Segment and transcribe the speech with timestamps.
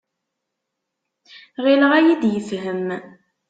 [1.63, 2.85] Ɣileɣ ad iyi-d-yefhem.